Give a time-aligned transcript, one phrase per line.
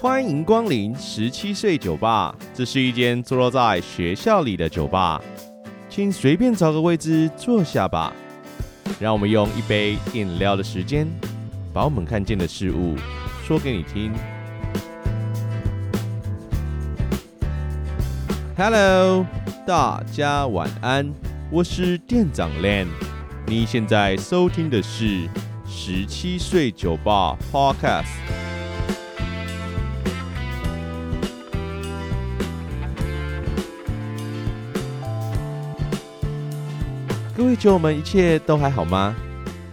[0.00, 5.18] 欢迎光临十七岁酒吧，这是一间坐落在学校里的酒吧，
[5.88, 8.12] 请随便找个位置坐下吧。
[9.00, 11.08] 让我们用一杯饮料的时间，
[11.72, 12.96] 把我们看见的事物
[13.46, 14.12] 说给你听。
[18.58, 19.24] Hello，
[19.66, 21.10] 大家晚安，
[21.50, 22.86] 我是店长 Len，
[23.46, 25.26] 你现在收听的是
[25.66, 28.04] 十七岁酒吧 Podcast。
[37.34, 39.16] 各位酒友们，一切都还好吗？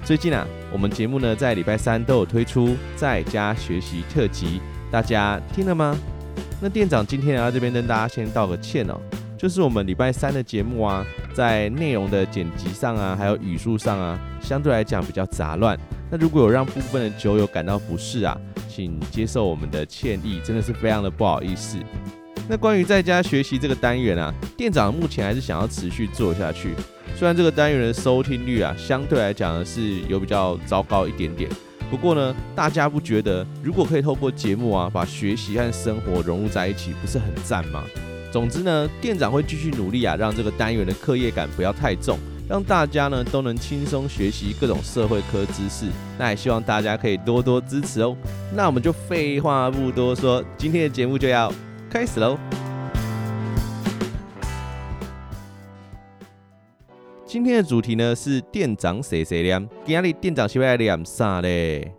[0.05, 5.97] 最近啊，我们节目呢在礼拜三都有推出在家学习特辑，大家听了吗？
[6.61, 8.97] 那店长今天来到这边跟大家先道个歉哦，
[9.41, 15.75] 就是我们礼拜三的节目啊，在内容的剪辑上啊，还有语速上啊，相对来讲比较杂乱。
[16.11, 18.39] 那如果有让部分的酒友感到不适啊，
[18.70, 21.80] 请接受我们的歉意，真的是非常的不好意思。
[22.48, 26.76] 那关于在家学习这个单元啊，店长目前还是想要持续做下去。
[27.16, 31.50] 虽然这个单元的收听率啊，相对来讲呢是有比较糟糕一点点，
[31.89, 37.83] 不过呢，大家不觉得如果可以透过节目啊，把学习和生活融入在一起，不是很赞吗？
[38.31, 45.87] 总之呢，店长会继续努力啊，让这个单元的课业感不要太重，让大家呢都能轻松学习各种社会科知识。
[46.17, 48.15] 那也希望大家可以多多支持哦。
[48.55, 51.52] 那我们就废话不多说，今天的节目就要
[51.89, 52.37] 开始喽。
[57.25, 61.93] 今天的主题呢是店长谁谁念，今天店长是要念啥嘞？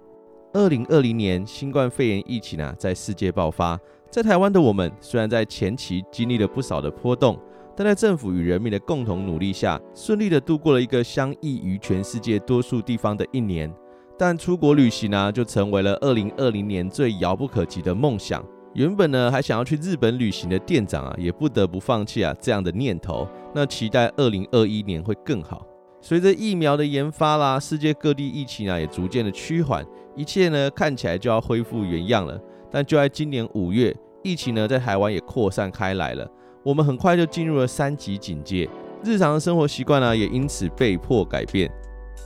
[0.55, 3.79] 二零二零年新冠肺炎疫情啊，在世界爆发，
[4.13, 7.35] 在台湾的我们虽然在前期经历了不少的波动，
[7.75, 13.73] 但在政府与人民的共同努力下，顺利的度过了一个相异于全世界多数地方的一年。
[14.19, 18.45] 但出国旅行呢，就成为了二零二零年最遥不可及的梦想。
[18.75, 23.27] 原本呢还想要去日本旅行的店长啊，也不得不放弃啊这样的念头。
[23.55, 25.67] 那期待二零二一年会更好。
[26.03, 29.83] 随着疫苗的研发啦，世界各地疫情啊也逐渐的趋缓，
[30.15, 32.39] 一切呢看起来就要恢复原样了。
[32.73, 36.27] 但就在今年五月，疫情呢在台湾也扩散开来了，
[36.65, 38.69] 我们很快就进入了三级警戒，
[39.05, 41.71] 日常的生活习惯呢也因此被迫改变。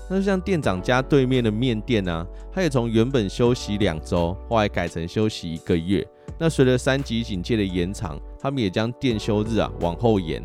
[0.08, 6.06] 那就像店长家对面的面店啊，他也从原本休息两周，后来改成休息一个月。
[6.38, 10.40] 那随着三级警戒的延长，他们也将店休日啊往后延。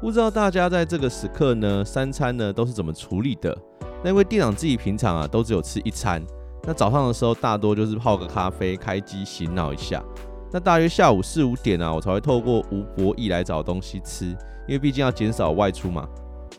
[0.00, 3.56] 不知道大家在这个时刻呢，三餐呢都是怎么处理的？
[4.02, 6.24] 那因为店长自己平常啊都只有吃一餐，
[6.64, 10.02] 那早上的时候大多就是泡个咖啡，开机醒脑一下。
[10.52, 14.26] 那大约下午四五点啊，我才会透过吴博弈来找东西吃，
[14.68, 16.06] 因为毕竟要减少外出嘛。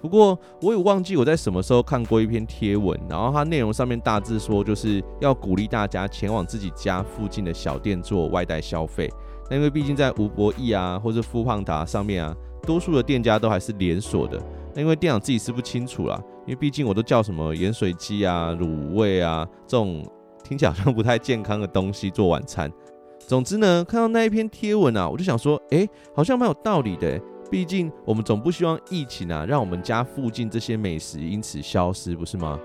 [0.02, 9.10] 不过我也忘记我在什么时候看过一篇贴文，然后它内容上面大致说就是要鼓励大家前往自己家附近的小店做外带消费。
[9.50, 14.38] 那因为毕竟在吴博弈啊，或者富胖达上面啊，多数的店家都还是连锁的。
[14.74, 20.04] 那因为店长自己是不清楚啦，因为毕竟我都叫什么盐水鸡啊、卤味啊这种
[20.44, 22.72] 听起来好像不太健康的东西做晚餐。
[23.20, 27.20] 总之呢，看到那一篇贴文啊，我就想说，哎，好像蛮有道理的。
[27.50, 32.60] 毕竟，我们总不希望疫情啊，让我们家附近这些美食因此消失，不是吗？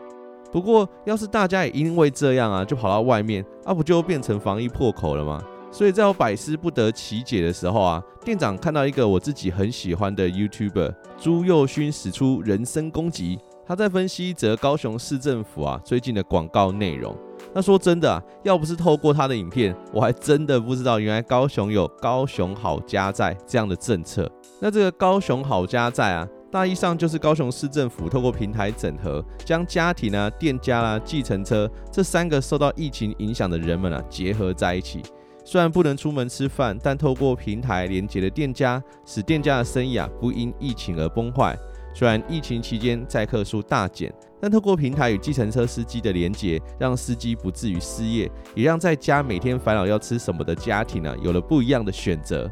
[0.50, 5.42] 不过，要是大家也因为这样啊，就跑到外面，啊，不就变成防疫破口了吗？
[5.70, 17.14] 所以在我百思不得其解的时候啊，店长看到一个我自己很喜欢的 YouTuber 朱佑勋使出人身攻击，他在分析一则高雄市政府啊最近的广告内容。
[17.54, 24.28] 那说真的啊，要不是透过他的影片，我还真的不知道原来高雄有高雄好家在这样的政策。
[24.60, 35.02] 那这个高雄好家在啊，大意上就是高雄市政府透过平台整合，将家庭啊、店家啦、啊、计程车这三个受到疫情影响的人们啊结合在一起。
[35.50, 41.56] 虽然不能出门吃饭，但透过平台连接的店家，使店家的生意啊不因疫情而崩坏。
[41.94, 52.46] 虽然疫情期间载客数大减，但透过平台与计程车司机的连接，让司机不至于失业，也让在家每天烦恼要吃什么的家庭啊有了不一样的选择。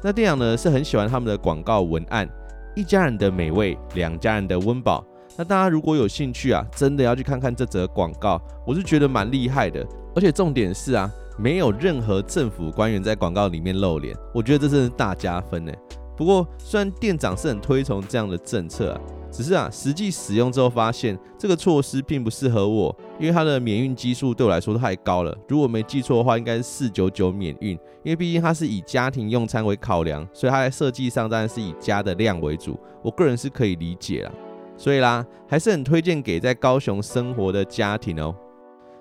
[0.00, 2.28] 那店长呢是很喜欢他们的广告文案，
[2.76, 5.04] 一家人的美味，两家人的温饱。
[5.36, 9.84] 那大家如果有兴趣啊，真的要去看看这则广告，我是觉得蛮厉害的。
[10.14, 15.72] 而且重点是啊，没有任何政府官员在广告里面露脸，我觉得这是大加分呢。
[16.16, 19.00] 不过虽然店长是很推崇这样的政策啊，
[19.30, 25.36] 只是啊，实际使用之后发现这个措施并不适合我，因为它的免运基数对我来说太高了。
[25.46, 27.72] 如果没记错的话，应该是四九九免运，
[28.02, 32.78] 因为毕竟它是以家庭用餐为考量，所以它在设计上当然是以加的量为主。
[33.02, 34.32] 我个人是可以理解啦，
[34.78, 38.34] 所以啦，还是很推荐给在高雄生活的家庭哦。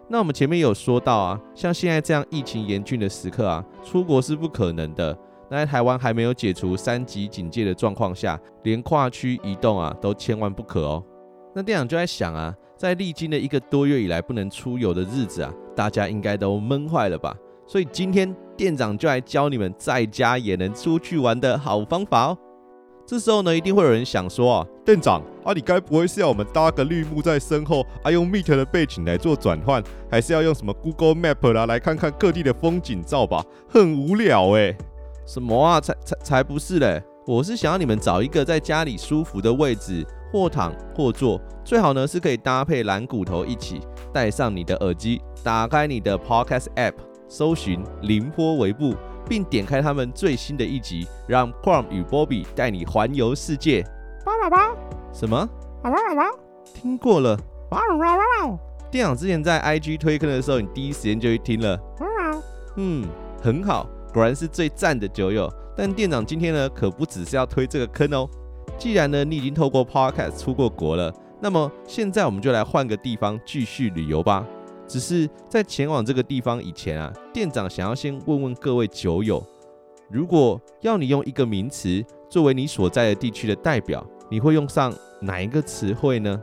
[0.07, 5.17] 那我们前面有说到啊，像现在这样疫情严峻的时刻啊，出国是不可能的。
[5.49, 11.03] 那在台湾还没有解除三级警戒的状况下，连跨区移动啊都千万不可哦。
[11.55, 17.35] 那店长就在想啊，在历经了一个多月以来不能出游的日子啊，大家应该都闷坏了吧？
[17.67, 22.37] 所以今天店长就来教你们在家也能出去玩的好方法哦。
[23.05, 33.45] 这时候呢，一定会有人想说啊，店长啊，你该不会是要我们搭个绿幕在身后，啊用 Meet 的背景来做转换，还是要用什么 Google Map 啦来看看各地的风景照吧？
[33.69, 34.75] 很无聊哎。
[35.27, 35.79] 什么啊？
[35.79, 37.03] 才才才不是嘞！
[37.27, 43.79] 我是想要你们找一个在家里舒服的位置，或躺或坐，最好呢是可以搭配蓝骨头一起，
[44.11, 46.93] 戴上你的耳机，打开你的 Podcast App，
[47.27, 48.95] 搜寻凌波微步，
[49.27, 53.83] 并点开他们最新的一集，让 Chrome 与 Bobby 带你环游世界。
[54.23, 54.75] 宝宝宝，
[55.13, 55.47] 什么？
[55.83, 56.37] 宝宝宝，
[56.73, 57.37] 听过了。
[57.69, 61.79] 宝宝宝，店长之前在 IG 推坑的时候，你第一时间就去听了。
[62.77, 63.07] 嗯，
[63.41, 63.87] 很好。
[64.13, 68.29] 果然是最赞的酒友，但店长今天呢，可不只是要推这个坑哦。
[68.77, 74.45] 既然呢，你已经透过 Podcast 出过国了，那么现在我们就来换个地方继续旅游吧。
[74.87, 79.43] 只是在前往这个地方以前啊，店长想要先问问各位酒友，
[80.09, 86.41] 如果要你用一个名词作为你所在的地区的代表，你会用上哪一个词汇呢？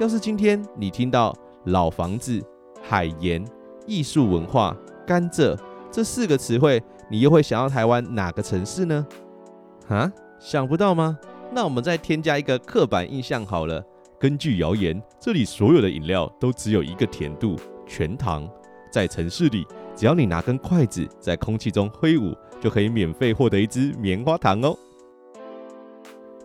[0.00, 1.32] 要是今天你听到
[1.66, 2.42] 老房子、
[2.82, 3.44] 海盐、
[3.86, 4.76] 艺术文化，
[5.06, 5.56] 甘蔗
[5.90, 9.06] 这四个词汇，你又会想到台湾哪个城市呢？
[9.88, 11.16] 啊，想不到吗？
[11.52, 13.84] 那我们再添加一个刻板印象好了。
[14.18, 17.56] 根据谣言，这里所有的饮料都只有一个甜度，
[17.86, 18.48] 全糖。
[18.90, 19.66] 在城市里，
[19.96, 24.76] 只要你拿根筷子在空气中挥舞，就可以免费获得一支棉花糖哦。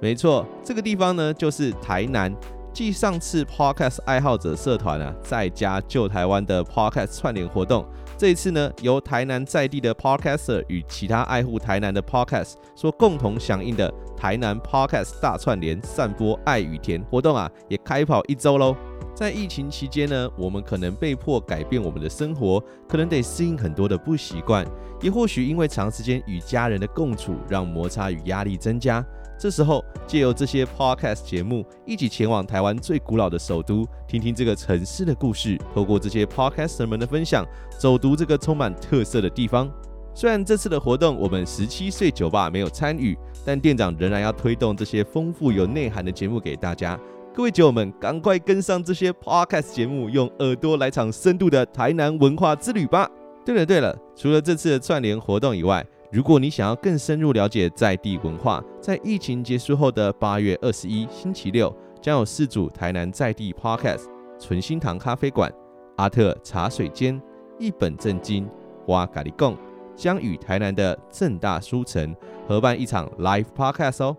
[0.02, 2.36] 没错，这个地方呢，就是台南。
[2.72, 7.86] 继上次 Podcast 爱好者社团啊，在家旧台湾的 Podcast 串联活动。
[8.20, 18.76] 这一次呢，由台南在地的 Podcaster 与其他爱护台南的 Podcast 所共同响应的台南 Podcast 大串联散播爱与甜活动啊，也开跑一周喽。
[19.16, 24.68] 在疫情期间呢，我们可能被迫改变我们的生活，可能得适应很多的不习惯，
[25.02, 29.02] 也或许因为长时间与家人的共处，让摩擦与压力增加。
[29.40, 35.58] 这时候，借由这些 podcast 节目，一起前往台湾最古老的首都，听听这个城市的故事。
[35.74, 37.48] 透过这些 podcaster 们的分享，
[37.78, 39.72] 走读这个充满特色的地方。
[40.14, 47.00] 虽然这次的活动我们十七岁酒吧没有参与，但店长仍然要推动这些丰富有内涵的节目给大家。
[47.34, 53.10] 各位酒友们，赶快跟上这些 podcast 节目，用耳朵来场深度的台南文化之旅吧。
[53.46, 61.72] 对了对了，除了这次的串联活动以外，如果你想要更深入了解在地文化，在疫情结束后的八月二十一星期六，
[62.02, 64.06] 将有四组台南在地 Podcast、
[64.40, 65.54] 纯心堂咖啡馆、
[65.98, 67.22] 阿特茶水间、
[67.60, 68.50] 一本正经、
[68.88, 69.56] 哇咖哩贡，
[69.96, 72.16] 将与台南的正大书城
[72.48, 74.18] 合办一场 Live Podcast 哦，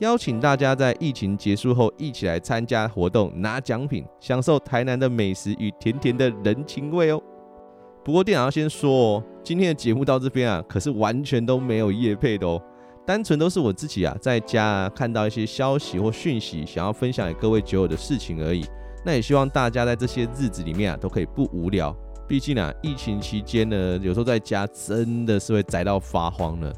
[0.00, 7.22] 邀请大家在疫情结束后一起来参加活动，拿奖品，享受台南的美食与甜甜的人情味哦。
[8.04, 12.62] 不过店长要先说哦，今天的节目到这边啊，可是完全都没有业配的哦，
[13.04, 18.64] 单纯都是我自己啊，在家看到一些消息或讯息，想要分享给各位酒友的事情而已。
[19.04, 21.94] 那也希望大家在这些日子里面啊，都可以不无聊。
[22.28, 26.72] 毕竟啊，疫情期间呢，有时候在家真的是会宅到发慌呢。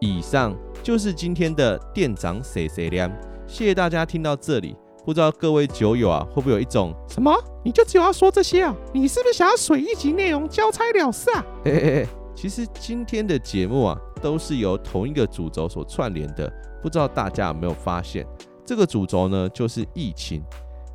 [0.00, 3.10] 以上就是今天的店长碎碎念，
[3.46, 4.74] 谢谢大家听到这里。
[5.06, 7.32] 不知道各位酒友啊，会不会有一种什么？
[7.62, 8.74] 你就只有要说这些啊？
[8.92, 11.46] 你是不是想要水一集内容交差了事啊？
[11.64, 16.52] 哎哎哎，其实今天的节目啊，都是由同一个主轴所串联的。
[16.82, 18.26] 不知道大家有没有发现，
[18.64, 20.42] 这个主轴呢，就是疫情。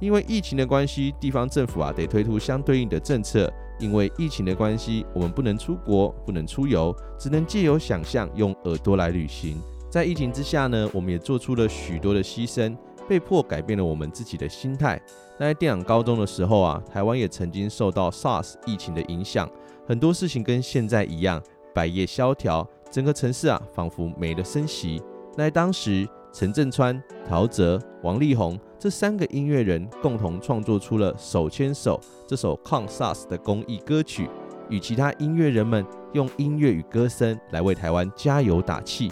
[0.02, 3.50] 因为疫情的关系，地方政府啊得推出相对应的政策。
[3.80, 9.58] 因为疫情的关系，我们不能出国，不能出游，只能借由想象，用耳朵来旅行。
[9.90, 12.76] 在疫情之下呢，我们也做出了许多的牺牲。
[13.12, 14.98] 被迫改变了我们自己的心态。
[15.38, 19.52] 那在电影高中的时候啊，台湾也曾经受到 SARS 疫情的影响，
[19.86, 21.44] 很多事情跟现在一样，
[21.76, 25.04] 百业萧条，整个城市啊仿佛没了声息。
[25.36, 34.30] 那在当时，陈镇川、陶喆、王力宏这三个音乐人共同创作出了《手牵手》这首抗 SARS 的公益歌曲，
[34.70, 39.12] 与其他音乐人们用音乐与歌声来为台湾加油打气。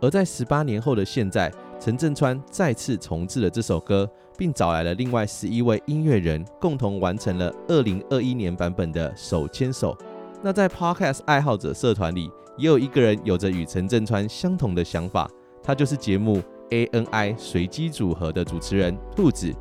[0.00, 1.48] 而在十八年后的现在，
[1.84, 4.08] 陈镇川再次重制了这首歌，
[4.38, 9.92] 并找来了另外十一位音乐人，共同完成了二零二一年版本的《手牵手》。
[10.44, 15.28] 那在 Podcast 爱好者社团里，也有一个人有着与陈镇川相同的想法，
[15.60, 19.52] 他就是节目 ANI 随机组合的主持人兔子。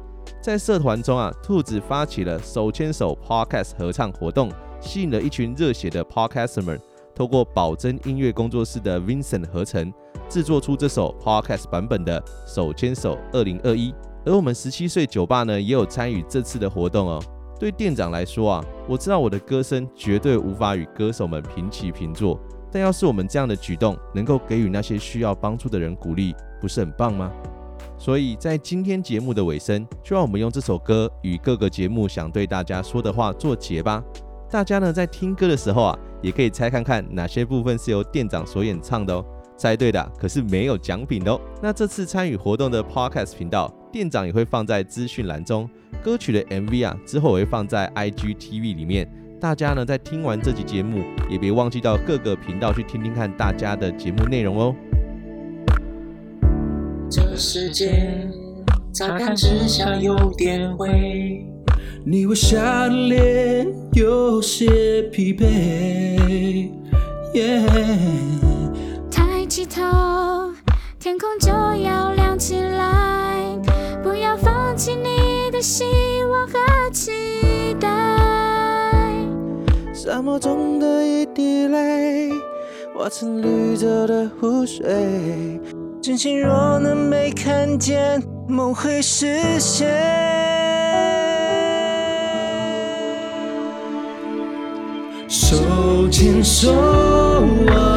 [0.43, 6.79] 在社团中啊，兔子发起了手牵手 Podcast 合唱活动，吸引了一群热血的 Podcaster 们，
[7.15, 9.91] 透过宝真音乐工作室的 Vincent 合成，
[10.31, 13.93] 制作出这首 Podcast 版本的手牵手二零二一。
[14.25, 17.21] 而我们十七岁酒吧呢，也有参与这次的活动哦。
[17.59, 22.39] 对店长来说啊，我知道我的歌声绝对无法与歌手们平起平坐，
[22.71, 27.29] 但要是我们这样的举动能够给予那些需要帮助的人鼓励，不是很棒吗？
[27.97, 34.01] 所以在今天节目的尾声，就让我们用这首歌与各个节目想对大家说的话做结吧。
[34.49, 39.25] 大家呢在听歌的时候啊，也可以猜看看哪些部分是由店长所演唱的哦。
[39.61, 41.39] 猜对的可是没有奖品的哦。
[41.61, 45.69] 那这次参与活动的 Podcast 频道，店长也会放在资讯栏中。
[46.03, 49.07] 歌曲的 MV 啊，之后我会放在 IGTV 里面。
[49.39, 54.75] 大家呢在听完这集节目，也别忘记到各个频道去听听看大家的节目内容哦。
[57.07, 58.27] 这世界
[58.91, 61.45] 乍看之下有点灰，
[62.03, 66.71] 你微笑的脸有些疲惫。
[69.73, 70.53] 头，
[70.99, 73.57] 天空就要亮起来，
[74.03, 75.85] 不要放弃你的希
[76.29, 76.59] 望和
[76.91, 77.87] 期待。
[79.93, 82.31] 沙漠中的一滴泪，
[82.93, 85.61] 化成绿洲的湖水。
[86.01, 89.89] 真心若能被看见，梦会实现。
[95.29, 96.73] 手牵手，
[97.67, 97.90] 啊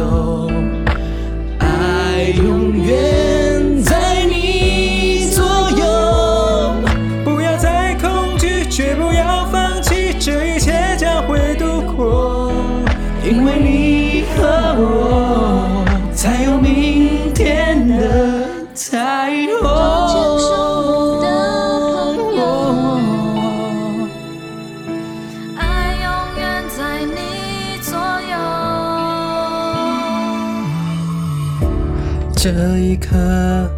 [0.00, 0.50] 有，
[1.58, 2.69] 爱永
[32.42, 33.70] 这一刻，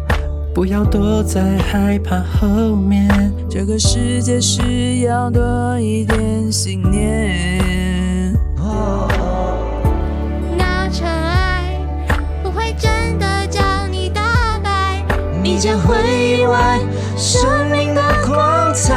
[0.55, 3.09] 不要躲在害怕后面。
[3.49, 8.33] 这个世界需要多一点信念。
[8.57, 9.09] 哦
[15.43, 15.97] 你将会
[16.39, 16.79] 意外
[17.17, 18.95] 生命的光彩。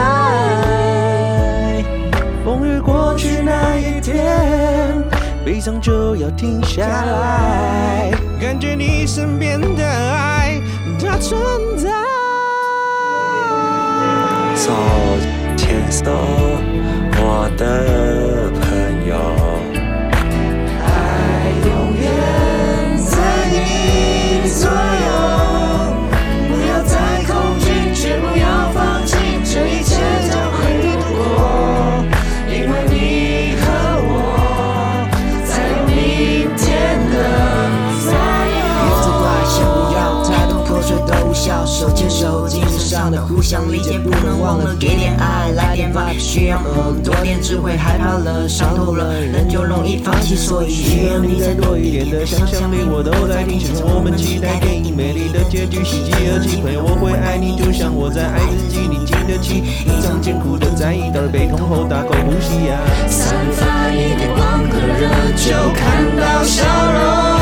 [2.44, 5.02] 风雨过去那一天，
[5.44, 10.60] 悲伤就要停下来，感觉你身边的爱
[11.00, 11.40] 它存
[11.76, 11.90] 在。
[14.54, 14.72] 手
[15.56, 16.10] 牵手，
[17.18, 18.35] 我的
[43.46, 46.58] 想理解，不能忘了给点爱，来点 vibe，需要
[47.04, 47.76] 多点智慧。
[47.76, 52.78] 害怕了，伤透了，人就容易放弃，所以需要你再多一点的想象力。
[52.90, 56.60] 我都在听，我们期待电影美丽的结局，喜极而泣。
[56.60, 58.80] 朋友，我会爱你，就像我在爱自己。
[58.88, 62.82] 你经得起一场艰苦的战役，到悲痛后大口呼吸呀。
[63.06, 65.06] 散发一点光和热，
[65.38, 67.35] 就看到笑容。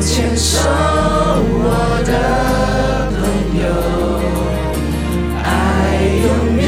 [0.00, 2.10] 牵手，我的
[3.12, 3.20] 朋
[3.60, 3.64] 友，
[5.44, 5.46] 爱
[6.24, 6.26] 永
[6.56, 6.64] 远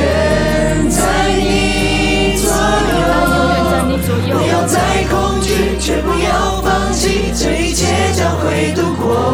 [0.91, 1.01] 在
[1.33, 2.45] 你左
[4.29, 4.31] 右。
[4.37, 4.77] 不要再
[5.09, 5.49] 恐惧，
[5.81, 9.28] 却不要放弃，这一切将会度过。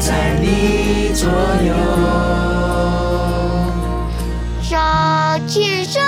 [0.00, 1.74] 在你左右。
[4.62, 6.02] 找见生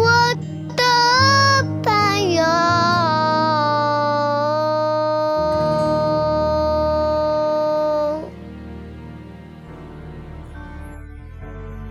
[0.00, 0.34] 我
[0.74, 0.82] 的
[1.82, 2.42] 朋友。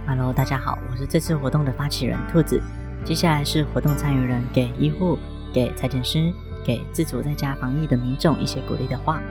[0.05, 2.61] Hello 大家好我是这次活动的发起人兔子。
[3.05, 5.17] 接下来是活动参与人给医护
[5.53, 6.33] 给裁剪师
[6.65, 9.21] 给自主在家防疫的民众一些鼓励的话。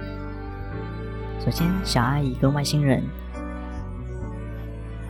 [1.45, 3.03] 首先，小阿姨跟外星人，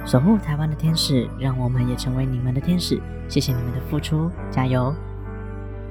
[0.07, 2.99] 守护台湾的天使，让我们也成为你们的天使。
[3.29, 4.95] 谢谢你们的付出，加油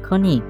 [0.03, 0.41] ！Connie，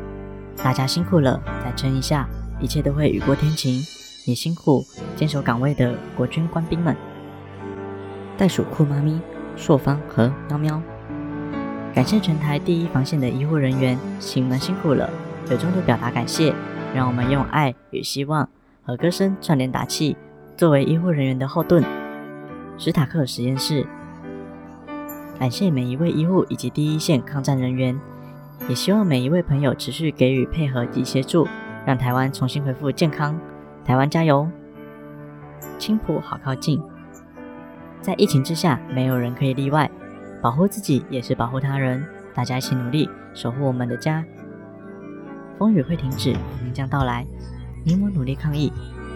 [0.64, 2.26] 大家辛苦了，再撑一下，
[2.62, 3.82] 一切都会雨过天晴。
[4.26, 4.86] 也辛苦
[5.18, 6.96] 坚守岗位的国军官兵们。
[8.38, 9.20] 袋鼠酷妈咪、
[9.58, 10.82] 朔方和喵喵，
[11.94, 15.10] 感谢全台第一防线的医护人员，请你们辛苦了，
[15.50, 16.56] 由衷的表达感谢。
[16.94, 18.48] 让我们用爱与希望
[18.84, 20.18] 和歌声串联打气，
[20.58, 21.84] 作为医护人员的后盾。
[22.80, 23.86] 史塔克实验室，
[25.40, 28.00] 感谢每一位医护以及第一线抗战人员，
[28.68, 31.48] 也希望每一位朋友持续给予配合及协助，
[31.86, 33.40] 让台湾重新恢复健康。
[33.86, 34.50] 台湾加油！
[35.78, 36.82] 青浦好靠近。
[38.02, 39.90] 在疫情之下，没有人可以例外，
[40.42, 42.04] 保护自己也是保护他人。
[42.34, 44.26] 大家一起努力，守护我们的家。
[45.60, 47.28] 风雨会停止，黎明将到来。
[47.84, 48.72] 你我努力抗疫，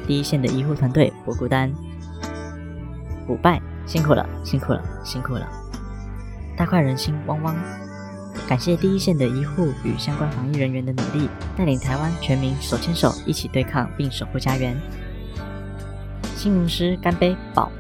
[0.08, 1.72] 第一线的医护团队不孤单。
[3.28, 5.48] 腐败，辛苦了，辛苦了，辛苦了。
[6.58, 7.56] 大快人心，汪汪！
[8.48, 14.76] 感谢第一线的医护与相关防疫人员的努力，带领台湾全民手牵手一起对抗并守护家园。
[16.36, 17.72] 新闻师干杯，宝。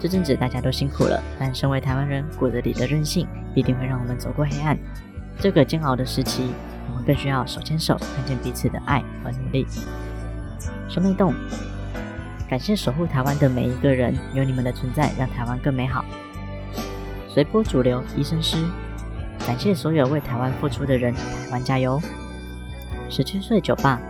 [0.00, 4.78] 这阵子大家都辛苦了，但身为台湾人，骨子里的韧性必定会让我们走过黑暗。
[5.38, 6.50] 这个煎熬的时期，
[7.02, 9.66] 更需要手牵手，看见彼此的爱和努力。
[10.88, 11.34] 兄妹丼，
[12.48, 16.04] 感谢守护台湾的每一个人，有你们的存在，让台湾更美好。
[17.28, 18.56] 随波逐流，医生师，
[19.46, 22.00] 感谢所有为台湾付出的人，台湾加油。
[23.08, 24.00] 十七岁酒吧，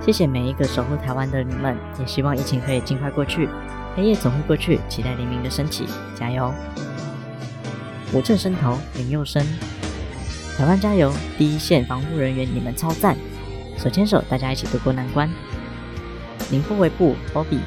[0.00, 3.48] 谢谢每一个守护台湾的你们，也希望疫情可以尽快过去。
[3.94, 6.52] 黑夜总会过去，期待黎明的升起，加油！
[8.12, 9.44] 无正伸头，林佑生，
[10.56, 11.12] 台湾加油！
[11.38, 13.16] 第一线防护人员，你们超赞！
[13.78, 15.28] 手牵手，大家一起度过难关。
[16.50, 17.58] 宁不为不，Bobby，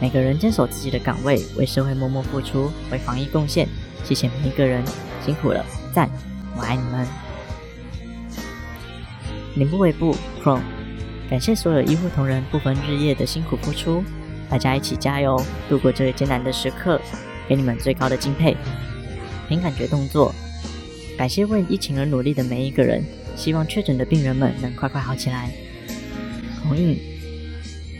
[0.00, 3.68] 每个人坚守自己的岗位，为社会默默付出，为防疫贡献，
[4.04, 4.82] 谢谢每一个人，
[5.24, 6.08] 辛苦了，赞！
[6.56, 7.06] 我爱你们。
[9.54, 10.60] 宁不为不，Pro，
[11.28, 14.04] 感谢所有医护同仁不分日夜的辛苦付出。
[14.48, 15.36] 大家一起加油，
[15.68, 17.00] 度过这个艰难的时刻，
[17.48, 18.56] 给你们最高的敬佩。
[19.48, 20.32] 凭感觉动作，
[21.18, 23.04] 感谢为疫情而努力的每一个人，
[23.36, 25.50] 希望确诊的病人们能快快好起来。
[26.62, 26.96] 红印，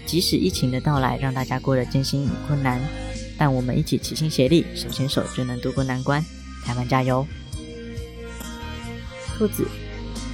[0.06, 2.80] 即使疫情的到来让大家过得艰辛与困难，
[3.36, 6.24] 但我们一起齐心协力，手牵手就能度过难关。
[6.64, 7.26] 台湾加油！
[9.36, 9.66] 兔子，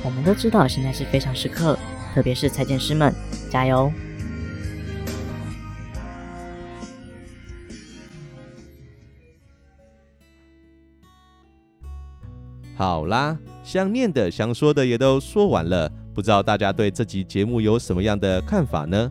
[0.03, 1.79] 我们都知道现在是非常时刻，
[2.15, 3.15] 特别是裁剪师们，
[3.51, 3.91] 加油！
[12.77, 19.11] 好啦，想念的、想说的也都说完了，不知道大家对这集节目有什么样的看法呢？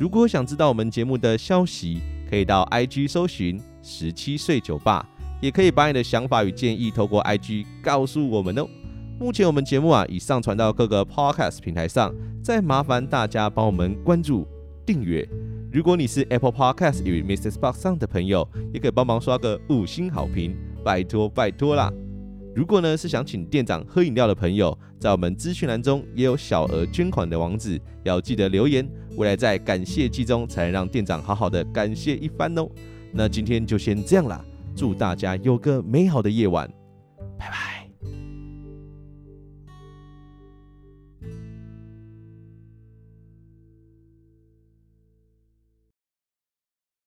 [0.00, 5.08] 如果想知道我们节目的消息，可以到 IG 搜寻十七岁酒吧，
[5.40, 8.66] 也可以把你的想法与建议透过 IG 告诉我们哦。
[9.20, 14.44] 目前我们节目啊已上传到各个 Podcast 平台上，再麻烦大家帮我们关注、
[14.84, 15.24] 订阅。
[15.72, 21.92] 如果你是 Apple Podcast 与 MixerBox 上的朋友，也可以帮忙刷个五星好评，拜托拜托啦！
[22.54, 32.68] 如果呢是想请店长喝饮料的朋友，在我们资讯栏中也有小额捐款的网址，要记得留言，未来在感谢季中才能让店长好好的感谢一番哦。
[33.12, 34.44] 那今天就先这样啦，
[34.76, 36.70] 祝大家有个美好的夜晚。
[37.38, 37.73] 拜拜